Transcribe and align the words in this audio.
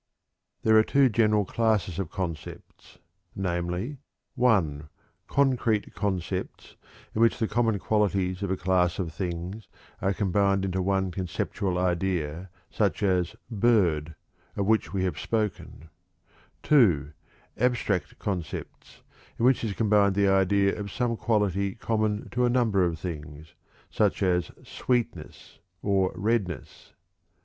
There 0.63 0.79
are 0.79 0.83
two 0.83 1.09
general 1.09 1.45
classes 1.45 1.99
of 1.99 2.09
concepts, 2.09 2.97
namely: 3.35 3.99
(1) 4.33 4.89
concrete 5.27 5.93
concepts, 5.93 6.75
in 7.13 7.21
which 7.21 7.37
the 7.37 7.47
common 7.47 7.77
qualities 7.77 8.41
of 8.41 8.49
a 8.49 8.57
class 8.57 8.97
of 8.97 9.13
things 9.13 9.67
are 10.01 10.11
combined 10.11 10.65
into 10.65 10.81
one 10.81 11.11
conceptual 11.11 11.77
idea, 11.77 12.49
such 12.71 13.03
as 13.03 13.35
"bird," 13.51 14.15
of 14.55 14.65
which 14.65 14.91
we 14.91 15.03
have 15.03 15.19
spoken; 15.19 15.91
(2) 16.63 17.11
abstract 17.59 18.17
concepts, 18.17 19.03
in 19.37 19.45
which 19.45 19.63
is 19.63 19.73
combined 19.73 20.15
the 20.15 20.27
idea 20.27 20.79
of 20.79 20.91
some 20.91 21.15
quality 21.15 21.75
common 21.75 22.27
to 22.29 22.43
a 22.43 22.49
number 22.49 22.83
of 22.83 22.97
things, 22.97 23.53
such 23.91 24.23
as 24.23 24.49
"sweetness" 24.63 25.59
or 25.83 26.11
"redness." 26.15 26.93